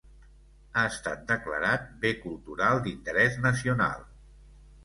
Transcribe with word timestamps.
Ha 0.79 0.85
estat 0.91 1.19
declarat 1.31 1.85
bé 2.05 2.13
cultural 2.23 2.81
d'interès 2.87 3.39
nacional. 3.47 4.09